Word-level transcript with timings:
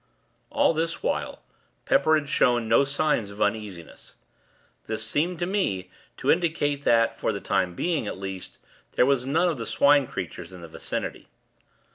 All 0.49 0.73
this 0.73 1.03
while, 1.03 1.43
Pepper 1.85 2.15
had 2.15 2.27
shown 2.27 2.67
no 2.67 2.83
signs 2.85 3.29
of 3.29 3.39
uneasiness. 3.39 4.15
This 4.87 5.05
seemed, 5.05 5.37
to 5.37 5.45
me, 5.45 5.91
to 6.17 6.31
indicate 6.31 6.83
that, 6.85 7.19
for 7.19 7.31
the 7.31 7.39
time 7.39 7.75
being, 7.75 8.07
at 8.07 8.17
least, 8.17 8.57
there 8.93 9.05
was 9.05 9.27
none 9.27 9.47
of 9.47 9.59
the 9.59 9.67
Swine 9.67 10.07
creatures 10.07 10.51
in 10.53 10.61
the 10.61 10.67
vicinity. 10.67 11.27